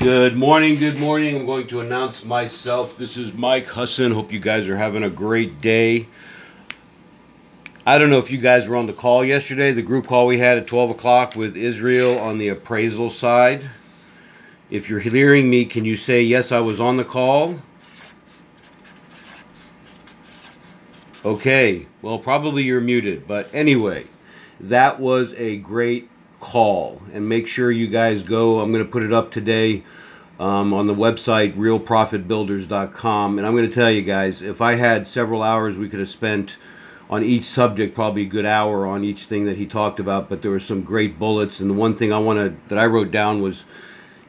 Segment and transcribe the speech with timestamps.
[0.00, 1.34] Good morning, good morning.
[1.34, 2.96] I'm going to announce myself.
[2.96, 4.12] This is Mike Husson.
[4.12, 6.06] Hope you guys are having a great day.
[7.84, 10.38] I don't know if you guys were on the call yesterday, the group call we
[10.38, 13.68] had at 12 o'clock with Israel on the appraisal side.
[14.70, 17.58] If you're hearing me, can you say, Yes, I was on the call?
[21.24, 24.06] Okay, well, probably you're muted, but anyway,
[24.60, 26.08] that was a great
[26.40, 27.00] call.
[27.12, 28.60] And make sure you guys go.
[28.60, 29.84] I'm going to put it up today
[30.38, 33.38] um, on the website, realprofitbuilders.com.
[33.38, 36.10] And I'm going to tell you guys, if I had several hours, we could have
[36.10, 36.56] spent
[37.10, 40.28] on each subject, probably a good hour on each thing that he talked about.
[40.28, 41.60] But there were some great bullets.
[41.60, 43.64] And the one thing I want to, that I wrote down was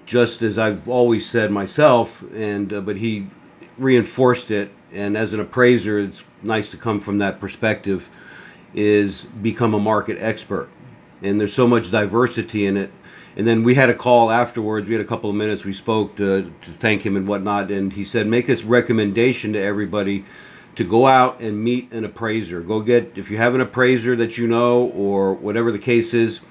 [0.06, 3.28] just as I've always said myself, and uh, but he
[3.78, 4.72] reinforced it.
[4.92, 8.10] And as an appraiser, it's nice to come from that perspective.
[8.74, 10.70] Is become a market expert
[11.22, 12.92] and there's so much diversity in it.
[13.36, 14.90] And then we had a call afterwards.
[14.90, 15.64] We had a couple of minutes.
[15.64, 17.72] We spoke to, to thank him and whatnot.
[17.72, 20.26] And he said, make this recommendation to everybody
[20.76, 22.62] to go out and meet an appraiser.
[22.62, 26.42] Go get, if you have an appraiser that you know or whatever the case is,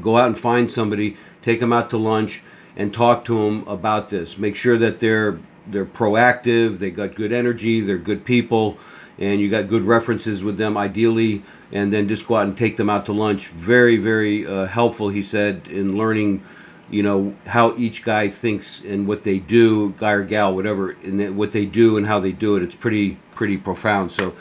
[0.00, 2.42] go out and find somebody, take them out to lunch,
[2.76, 4.38] and talk to them about this.
[4.38, 8.78] Make sure that they're they're proactive, they got good energy, they're good people,
[9.18, 10.76] and you got good references with them.
[10.76, 13.48] Ideally, and then just go out and take them out to lunch.
[13.48, 16.42] Very, very uh, helpful, he said, in learning,
[16.90, 21.36] you know, how each guy thinks and what they do, guy or gal, whatever, and
[21.36, 22.62] what they do and how they do it.
[22.62, 24.12] It's pretty, pretty profound.
[24.12, 24.34] So,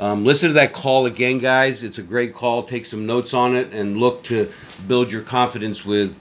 [0.00, 1.84] um, listen to that call again, guys.
[1.84, 2.64] It's a great call.
[2.64, 4.52] Take some notes on it and look to
[4.88, 6.18] build your confidence with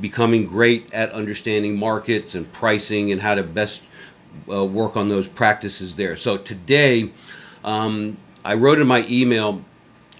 [0.00, 3.82] becoming great at understanding markets and pricing and how to best
[4.50, 6.16] uh, work on those practices there.
[6.16, 7.10] So today,
[7.64, 9.64] um, I wrote in my email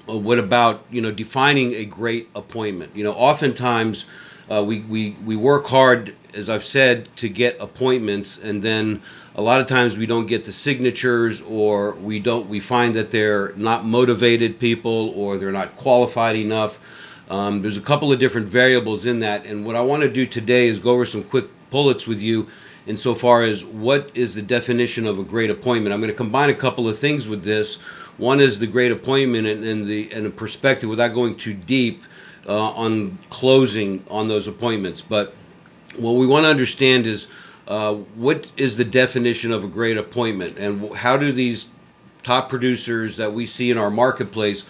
[0.09, 2.95] uh, what about you know defining a great appointment?
[2.95, 4.05] You know, oftentimes
[4.51, 9.01] uh, we, we we work hard, as I've said, to get appointments, and then
[9.35, 13.11] a lot of times we don't get the signatures, or we don't we find that
[13.11, 16.79] they're not motivated people, or they're not qualified enough.
[17.31, 20.27] Um, there's a couple of different variables in that, and what I want to do
[20.27, 22.46] today is go over some quick bullets with you
[22.86, 25.92] insofar as what is the definition of a great appointment.
[25.95, 27.77] I'm going to combine a couple of things with this.
[28.17, 32.02] One is the great appointment and, and the and a perspective without going too deep
[32.46, 35.00] uh, on closing on those appointments.
[35.00, 35.34] But
[35.96, 37.27] what we want to understand is
[37.67, 41.66] uh, what is the definition of a great appointment and how do these
[42.22, 44.64] top producers that we see in our marketplace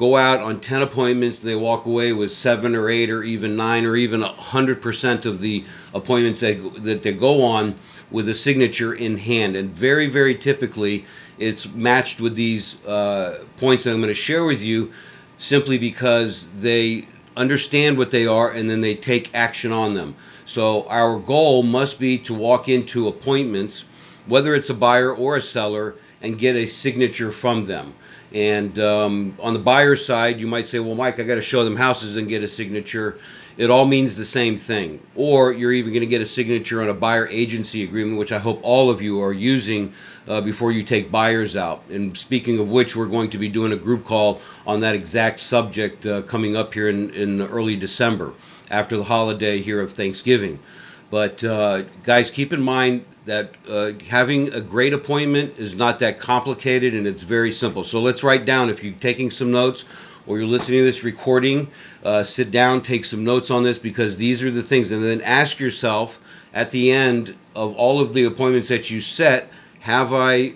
[0.00, 3.54] go out on 10 appointments and they walk away with seven or eight or even
[3.54, 5.62] nine or even 100% of the
[5.92, 7.74] appointments that, that they go on
[8.10, 9.54] with a signature in hand.
[9.56, 11.04] And very, very typically,
[11.38, 14.90] it's matched with these uh, points that I'm going to share with you
[15.36, 17.06] simply because they
[17.36, 20.16] understand what they are and then they take action on them.
[20.46, 23.84] So, our goal must be to walk into appointments,
[24.26, 27.92] whether it's a buyer or a seller, and get a signature from them.
[28.32, 31.64] And um, on the buyer side, you might say, well, Mike, I got to show
[31.64, 33.18] them houses and get a signature.
[33.56, 35.04] It all means the same thing.
[35.16, 38.38] Or you're even going to get a signature on a buyer agency agreement, which I
[38.38, 39.92] hope all of you are using
[40.28, 41.82] uh, before you take buyers out.
[41.90, 45.40] And speaking of which, we're going to be doing a group call on that exact
[45.40, 48.32] subject uh, coming up here in, in early December
[48.70, 50.60] after the holiday here of Thanksgiving.
[51.10, 56.18] But uh, guys, keep in mind that uh, having a great appointment is not that
[56.18, 57.84] complicated and it's very simple.
[57.84, 59.84] So let's write down if you're taking some notes
[60.26, 61.68] or you're listening to this recording,
[62.04, 64.90] uh, sit down, take some notes on this because these are the things.
[64.92, 66.20] And then ask yourself
[66.54, 69.50] at the end of all of the appointments that you set,
[69.80, 70.54] have I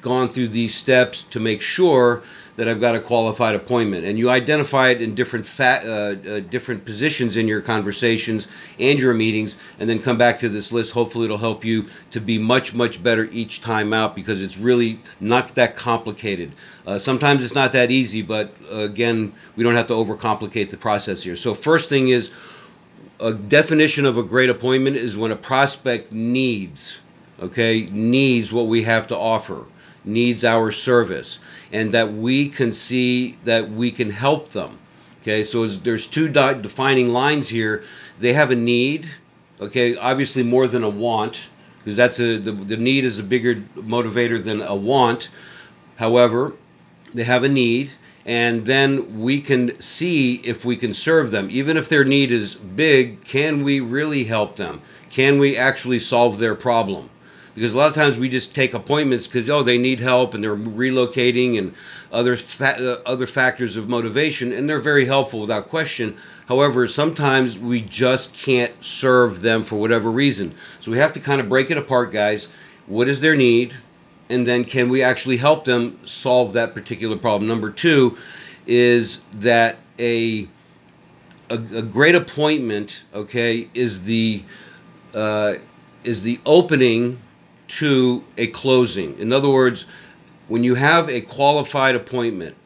[0.00, 2.22] gone through these steps to make sure
[2.56, 4.04] that I've got a qualified appointment.
[4.04, 5.90] And you identify it in different fat, uh,
[6.28, 8.48] uh, different positions in your conversations
[8.80, 10.92] and your meetings, and then come back to this list.
[10.92, 15.00] Hopefully, it'll help you to be much, much better each time out because it's really
[15.20, 16.52] not that complicated.
[16.86, 21.22] Uh, sometimes it's not that easy, but again, we don't have to overcomplicate the process
[21.22, 21.36] here.
[21.36, 22.30] So, first thing is
[23.20, 26.98] a definition of a great appointment is when a prospect needs,
[27.40, 29.66] okay, needs what we have to offer
[30.06, 31.38] needs our service
[31.72, 34.78] and that we can see that we can help them.
[35.22, 37.82] Okay, so there's two defining lines here.
[38.20, 39.10] They have a need,
[39.60, 43.56] okay, obviously more than a want, because that's a the, the need is a bigger
[43.74, 45.28] motivator than a want.
[45.96, 46.52] However,
[47.12, 47.90] they have a need,
[48.24, 51.48] and then we can see if we can serve them.
[51.50, 54.80] Even if their need is big, can we really help them?
[55.10, 57.10] Can we actually solve their problem?
[57.56, 60.44] Because a lot of times we just take appointments because oh they need help and
[60.44, 61.74] they're relocating and
[62.12, 66.14] other fa- uh, other factors of motivation and they're very helpful without question.
[66.48, 70.54] However sometimes we just can't serve them for whatever reason.
[70.80, 72.48] So we have to kind of break it apart guys.
[72.86, 73.74] What is their need?
[74.28, 77.48] And then can we actually help them solve that particular problem?
[77.48, 78.18] Number two
[78.66, 80.46] is that a
[81.48, 84.42] a, a great appointment okay is the
[85.14, 85.54] uh,
[86.04, 87.18] is the opening
[87.68, 89.18] to a closing.
[89.18, 89.86] In other words,
[90.48, 92.56] when you have a qualified appointment,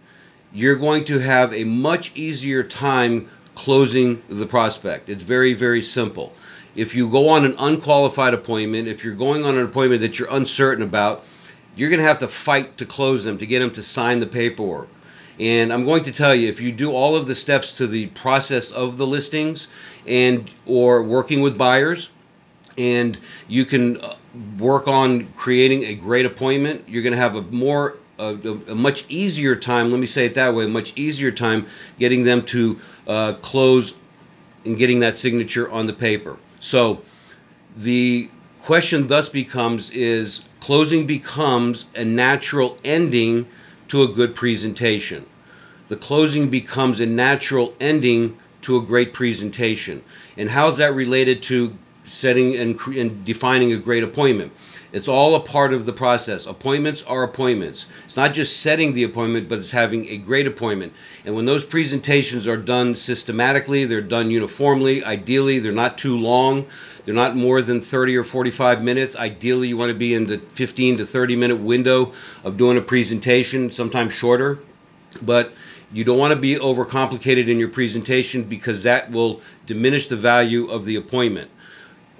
[0.52, 5.08] you're going to have a much easier time closing the prospect.
[5.08, 6.34] It's very, very simple.
[6.74, 10.30] If you go on an unqualified appointment, if you're going on an appointment that you're
[10.30, 11.24] uncertain about,
[11.76, 14.26] you're going to have to fight to close them, to get them to sign the
[14.26, 14.88] paperwork.
[15.38, 18.08] And I'm going to tell you, if you do all of the steps to the
[18.08, 19.68] process of the listings
[20.06, 22.10] and or working with buyers,
[22.76, 23.18] and
[23.48, 24.16] you can uh,
[24.58, 28.34] work on creating a great appointment, you're going to have a more a,
[28.68, 29.90] a, much easier time.
[29.90, 31.66] Let me say it that way: a much easier time
[31.98, 33.96] getting them to uh, close
[34.64, 36.36] and getting that signature on the paper.
[36.60, 37.02] So
[37.76, 38.30] the
[38.62, 43.48] question thus becomes: Is closing becomes a natural ending
[43.88, 45.26] to a good presentation?
[45.88, 50.04] The closing becomes a natural ending to a great presentation.
[50.36, 54.52] And how's that related to setting and, and defining a great appointment.
[54.92, 56.46] It's all a part of the process.
[56.46, 57.86] Appointments are appointments.
[58.04, 60.92] It's not just setting the appointment, but it's having a great appointment.
[61.24, 65.04] And when those presentations are done systematically, they're done uniformly.
[65.04, 66.66] Ideally, they're not too long.
[67.04, 69.14] They're not more than 30 or 45 minutes.
[69.14, 72.12] Ideally, you want to be in the 15 to 30 minute window
[72.42, 74.58] of doing a presentation, sometimes shorter.
[75.22, 75.52] But
[75.92, 80.68] you don't want to be overcomplicated in your presentation because that will diminish the value
[80.68, 81.50] of the appointment.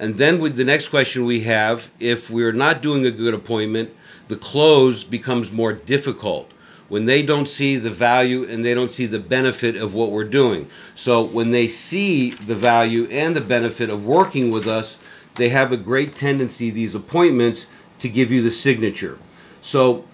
[0.00, 3.91] And then with the next question we have, if we're not doing a good appointment,
[4.29, 6.50] the close becomes more difficult
[6.88, 10.25] when they don't see the value and they don't see the benefit of what we're
[10.25, 10.70] doing.
[10.94, 14.97] So when they see the value and the benefit of working with us,
[15.35, 17.67] they have a great tendency, these appointments,
[17.99, 19.19] to give you the signature.
[19.61, 20.06] So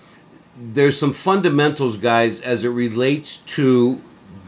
[0.60, 4.02] there's some fundamentals, guys, as it relates to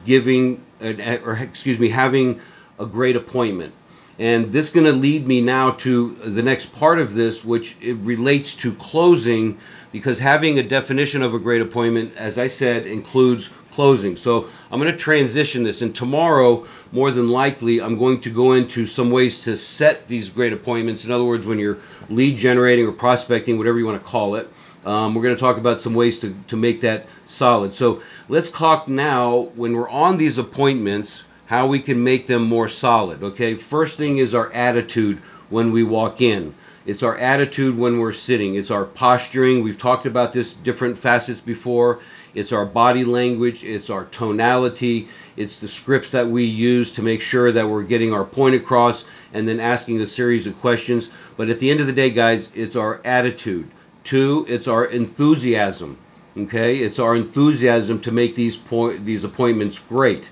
[0.04, 2.40] giving, or excuse me, having
[2.80, 3.72] a great appointment.
[4.18, 7.76] And this is going to lead me now to the next part of this, which
[7.80, 9.58] relates to closing,
[9.92, 14.16] because having a definition of a great appointment, as I said, includes closing.
[14.16, 18.54] So I'm going to transition this, and tomorrow, more than likely, I'm going to go
[18.54, 21.04] into some ways to set these great appointments.
[21.04, 21.78] In other words, when you're
[22.10, 24.50] lead generating or prospecting, whatever you want to call it.
[24.84, 27.72] Um, we're going to talk about some ways to, to make that solid.
[27.72, 32.68] So let's talk now when we're on these appointments how we can make them more
[32.68, 33.22] solid.
[33.22, 35.18] Okay, first thing is our attitude
[35.48, 36.54] when we walk in.
[36.84, 38.54] It's our attitude when we're sitting.
[38.54, 39.62] It's our posturing.
[39.62, 42.00] We've talked about this different facets before.
[42.34, 43.64] It's our body language.
[43.64, 45.08] It's our tonality.
[45.36, 49.06] It's the scripts that we use to make sure that we're getting our point across
[49.32, 51.08] and then asking a series of questions.
[51.38, 53.70] But at the end of the day, guys, it's our attitude.
[54.04, 55.96] Two, it's our enthusiasm.
[56.36, 60.24] Okay, it's our enthusiasm to make these point these appointments great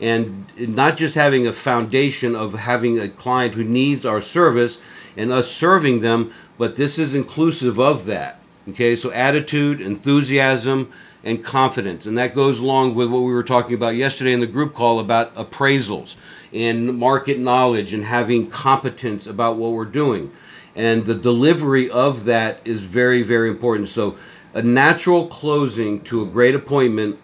[0.00, 4.80] and not just having a foundation of having a client who needs our service
[5.16, 8.40] and us serving them, but this is inclusive of that.
[8.68, 10.90] Okay, so attitude, enthusiasm,
[11.22, 12.06] and confidence.
[12.06, 15.00] And that goes along with what we were talking about yesterday in the group call
[15.00, 16.14] about appraisals
[16.52, 20.32] and market knowledge and having competence about what we're doing.
[20.76, 23.88] And the delivery of that is very, very important.
[23.88, 24.16] So,
[24.54, 27.18] a natural closing to a great appointment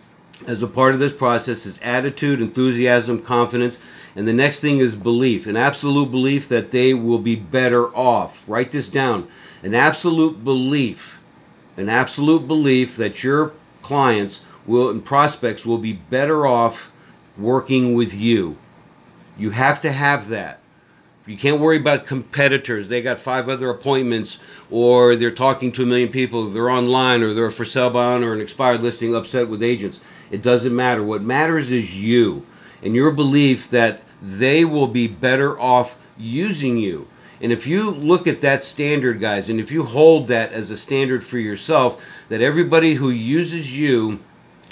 [0.47, 3.79] as a part of this process is attitude, enthusiasm, confidence,
[4.17, 8.39] and the next thing is belief an absolute belief that they will be better off.
[8.47, 9.29] Write this down
[9.63, 11.19] an absolute belief,
[11.77, 16.91] an absolute belief that your clients will and prospects will be better off
[17.37, 18.57] working with you.
[19.37, 20.60] You have to have that.
[21.31, 22.89] You can't worry about competitors.
[22.89, 27.35] They got five other appointments, or they're talking to a million people, they're online, or
[27.35, 30.01] they're for sale by owner or an expired listing, upset with agents.
[30.33, 31.05] It doesn't matter.
[31.05, 32.45] What matters is you
[32.83, 37.07] and your belief that they will be better off using you.
[37.41, 40.77] And if you look at that standard, guys, and if you hold that as a
[40.77, 44.19] standard for yourself, that everybody who uses you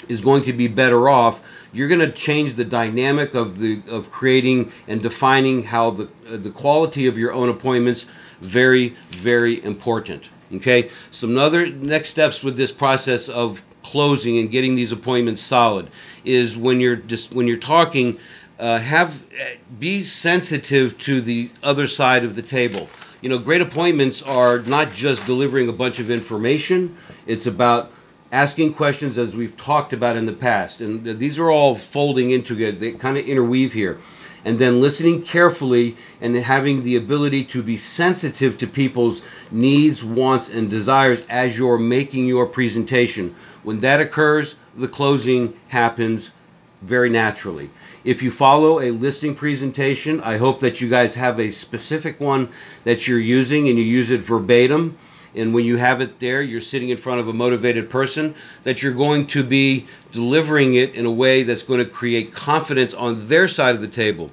[0.07, 1.41] is going to be better off,
[1.73, 6.37] you're going to change the dynamic of the of creating and defining how the uh,
[6.37, 8.05] the quality of your own appointments
[8.41, 10.29] very very important.
[10.53, 15.89] Okay, some other next steps with this process of closing and getting these appointments solid
[16.25, 18.19] is when you're just when you're talking
[18.59, 19.23] uh, have
[19.79, 22.89] be sensitive to the other side of the table
[23.21, 26.95] You know, great appointments are not just delivering a bunch of information,
[27.27, 27.91] it's about
[28.31, 30.81] asking questions as we've talked about in the past.
[30.81, 33.99] And these are all folding into it, they kind of interweave here.
[34.45, 39.21] And then listening carefully and having the ability to be sensitive to people's
[39.51, 43.35] needs, wants, and desires as you're making your presentation.
[43.63, 46.31] When that occurs, the closing happens
[46.81, 47.69] very naturally.
[48.05, 52.49] If you follow a listing presentation, I hope that you guys have a specific one
[52.85, 54.97] that you're using and you use it verbatim
[55.35, 58.81] and when you have it there, you're sitting in front of a motivated person, that
[58.81, 63.27] you're going to be delivering it in a way that's going to create confidence on
[63.27, 64.31] their side of the table.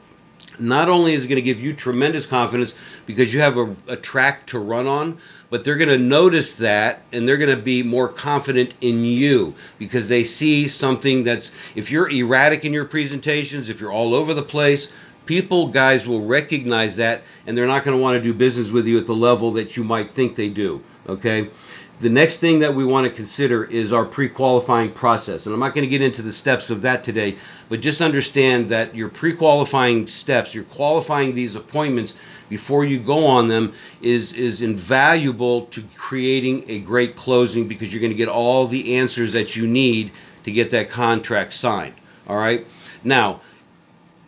[0.59, 2.75] Not only is it going to give you tremendous confidence
[3.05, 5.19] because you have a, a track to run on,
[5.51, 9.55] but they're going to notice that and they're going to be more confident in you
[9.79, 14.33] because they see something that's, if you're erratic in your presentations, if you're all over
[14.33, 14.91] the place,
[15.27, 18.87] people guys will recognize that and they're not going to want to do business with
[18.87, 21.51] you at the level that you might think they do okay?
[21.99, 25.75] The next thing that we want to consider is our pre-qualifying process and i'm not
[25.75, 27.37] going to get into the steps of that today
[27.71, 32.15] but just understand that your pre-qualifying steps you're qualifying these appointments
[32.51, 38.01] before you go on them is is invaluable to creating a great closing because you're
[38.01, 40.13] going to get all the answers that you need
[40.45, 41.95] to get that contract signed
[42.27, 42.67] all right?
[43.05, 43.41] Now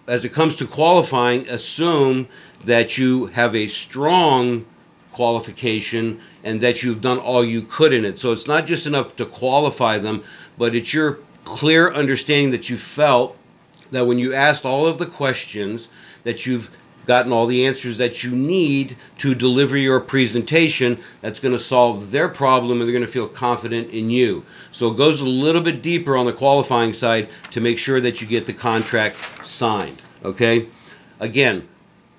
[0.09, 2.27] as it comes to qualifying, assume
[2.65, 4.65] that you have a strong
[5.13, 8.19] qualification and that you've done all you could in it.
[8.19, 10.25] So it's not just enough to qualify them,
[10.57, 13.37] but it's your clear understanding that you felt
[13.91, 15.89] that when you asked all of the questions
[16.25, 16.71] that you've
[17.09, 22.11] gotten all the answers that you need to deliver your presentation that's going to solve
[22.11, 24.45] their problem and they're going to feel confident in you.
[24.73, 28.21] So it goes a little bit deeper on the qualifying side to make sure that
[28.21, 30.03] you get the contract signed.
[30.23, 30.69] Okay?
[31.19, 31.67] Again,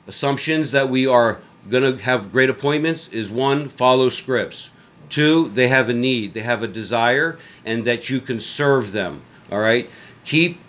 [0.08, 4.72] assumptions that we are going to have great appointments is one, follow scripts.
[5.08, 9.22] Two, they have a need, they have a desire, and that you can serve them.
[9.51, 9.88] All right?
[10.25, 10.60] Keep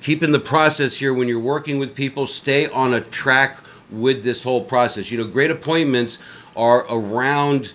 [0.00, 3.58] keep in the process here when you're working with people stay on a track
[3.90, 5.10] with this whole process.
[5.10, 6.18] You know great appointments
[6.56, 7.72] are around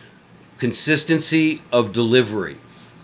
[0.58, 2.58] consistency of delivery.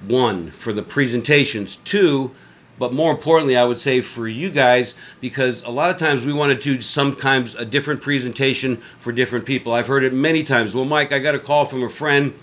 [0.08, 1.78] One for the presentations.
[1.78, 2.32] Two
[2.80, 6.34] but more importantly i would say for you guys because a lot of times we
[6.34, 9.72] want to do sometimes a different presentation for different people.
[9.72, 10.74] I've heard it many times.
[10.74, 12.34] Well mike i got a call from a friend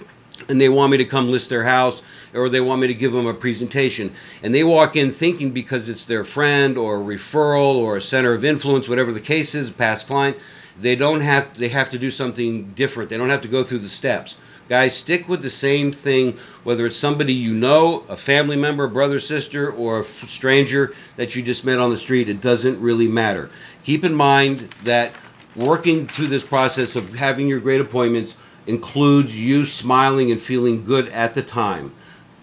[0.49, 2.03] and they want me to come list their house
[2.35, 4.15] or they want me to give them a presentation.
[4.43, 8.35] And they walk in thinking because it's their friend or a referral or a center
[8.35, 10.37] of influence whatever the case is past client
[10.81, 13.11] they don't have they have to do something different.
[13.11, 14.37] They don't have to go through the steps.
[14.69, 19.19] Guys stick with the same thing whether it's somebody you know a family member brother
[19.19, 22.29] sister or a stranger that you just met on the street.
[22.29, 23.51] It doesn't really matter.
[23.85, 25.15] Keep in mind that
[25.57, 28.37] working through this process of having your great appointments
[28.69, 31.93] includes you smiling and feeling good at the time.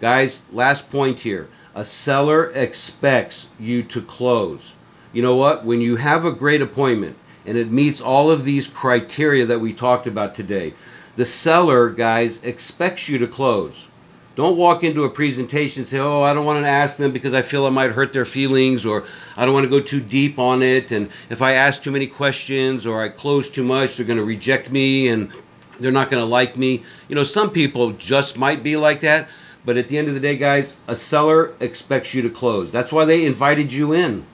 [0.02, 1.48] Guys, last point here.
[1.76, 4.74] A seller expects you to close.
[5.14, 5.66] You know what?
[5.66, 9.72] When you have a great appointment and it meets all of these criteria that we
[9.72, 10.74] talked about today,
[11.16, 13.88] the seller, guys, expects you to close.
[14.36, 17.34] Don't walk into a presentation and say, Oh, I don't want to ask them because
[17.34, 19.06] I feel I might hurt their feelings, or
[19.38, 20.92] I don't want to go too deep on it.
[20.92, 24.26] And if I ask too many questions or I close too much, they're going to
[24.26, 25.32] reject me and
[25.80, 26.84] they're not going to like me.
[27.08, 29.28] You know, some people just might be like that,
[29.64, 32.72] but at the end of the day, guys, a seller expects you to close.
[32.72, 34.26] That's why they invited you in.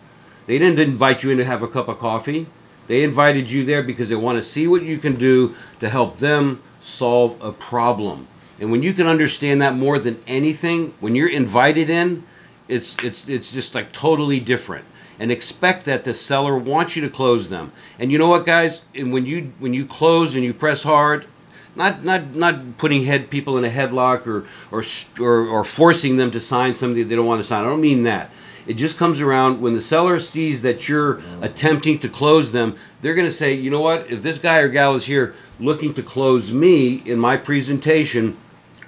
[0.47, 2.47] They didn't invite you in to have a cup of coffee.
[2.87, 6.17] They invited you there because they want to see what you can do to help
[6.17, 8.27] them solve a problem.
[8.59, 12.23] And when you can understand that more than anything, when you're invited in,
[12.67, 14.85] it's it's it's just like totally different
[15.21, 17.71] and expect that the seller wants you to close them.
[17.99, 18.81] And you know what, guys?
[18.95, 21.27] And when you when you close and you press hard,
[21.75, 24.83] not not not putting head people in a headlock or or
[25.19, 27.63] or, or forcing them to sign something they don't want to sign.
[27.63, 28.31] I don't mean that.
[28.67, 33.15] It just comes around when the seller sees that you're attempting to close them, they're
[33.15, 34.11] going to say, you know what?
[34.11, 38.37] If this guy or gal is here looking to close me in my presentation,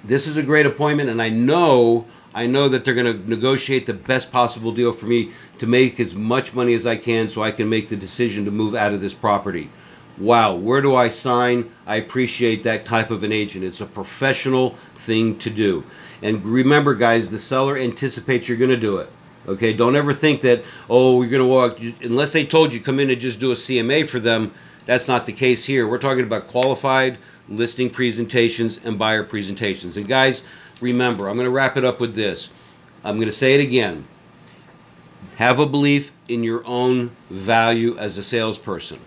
[0.04, 3.86] this is a great appointment, and I know I know that they're going to negotiate
[3.86, 7.44] the best possible deal for me to make as much money as I can so
[7.44, 9.70] I can make the decision to move out of this property.
[10.16, 11.72] Wow, where do I sign?
[11.86, 13.64] I appreciate that type of an agent.
[13.64, 15.84] It's a professional thing to do.
[16.22, 19.10] And remember, guys, the seller anticipates you're going to do it.
[19.46, 23.00] Okay, don't ever think that, oh, you're going to walk, unless they told you come
[23.00, 24.54] in and just do a CMA for them.
[24.86, 25.86] That's not the case here.
[25.86, 27.18] We're talking about qualified
[27.48, 29.96] listing presentations and buyer presentations.
[29.96, 30.44] And guys,
[30.80, 32.50] remember, I'm going to wrap it up with this.
[33.02, 34.06] I'm going to say it again.
[35.36, 39.00] Have a belief in your own value as a salesperson.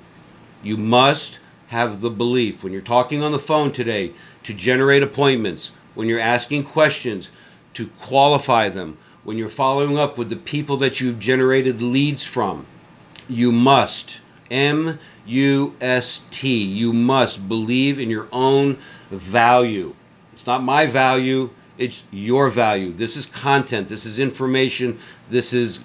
[0.64, 5.72] You must have the belief when you're talking on the phone today to generate appointments,
[5.96, 7.30] when you're asking questions
[7.74, 12.66] to qualify them, when you're following up with the people that you've generated leads from.
[13.28, 18.78] You must, M U S T, you must believe in your own
[19.12, 19.94] value.
[20.32, 22.94] It's not my value, it's your value.
[22.94, 24.98] This is content, this is information,
[25.30, 25.84] this is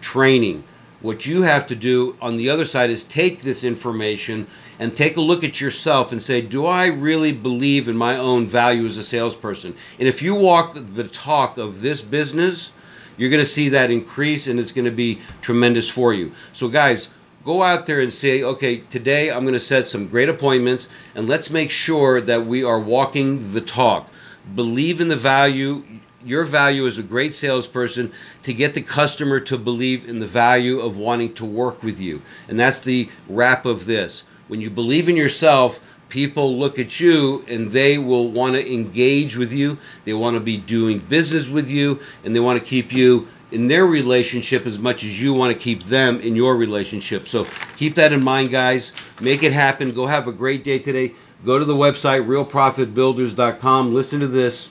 [0.00, 0.62] training.
[1.04, 4.46] What you have to do on the other side is take this information
[4.78, 8.46] and take a look at yourself and say, Do I really believe in my own
[8.46, 9.76] value as a salesperson?
[9.98, 12.72] And if you walk the talk of this business,
[13.18, 16.32] you're going to see that increase and it's going to be tremendous for you.
[16.54, 17.10] So, guys,
[17.44, 21.28] go out there and say, okay, today I'm going to set some great appointments and
[21.28, 24.08] let's make sure that we are walking the talk.
[24.54, 25.84] Believe in the value
[26.24, 28.12] your value as a great salesperson
[28.42, 32.22] to get the customer to believe in the value of wanting to work with you.
[32.48, 34.24] And that's the wrap of this.
[34.48, 39.36] When you believe in yourself, people look at you and they will want to engage
[39.36, 39.78] with you.
[40.04, 43.68] They want to be doing business with you and they want to keep you in
[43.68, 47.28] their relationship as much as you want to keep them in your relationship.
[47.28, 48.92] So keep that in mind, guys.
[49.20, 49.94] Make it happen.
[49.94, 51.14] Go have a great day today.
[51.44, 53.94] Go to the website, realprofitbuilders.com.
[53.94, 54.70] Listen to this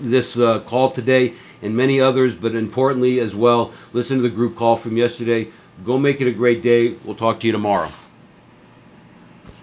[0.00, 4.56] this uh, call today and many others, but importantly as well, listen to the group
[4.56, 5.48] call from yesterday.
[5.84, 6.96] Go make it a great day.
[7.04, 7.90] We'll talk to you tomorrow.